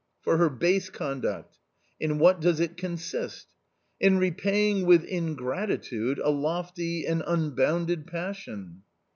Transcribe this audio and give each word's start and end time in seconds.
"For 0.23 0.37
her 0.37 0.49
base 0.49 0.89
conduct."" 0.89 1.59
In 2.05 2.17
what 2.17 2.41
does 2.41 2.59
it 2.59 2.75
consist?" 2.75 3.49
"In 3.99 4.17
repaying 4.17 4.87
with 4.87 5.03
ingratitude 5.03 6.17
a 6.17 6.31
lofty, 6.31 7.05
an 7.05 7.21
unbounded 7.21 8.07
passion." 8.07 8.81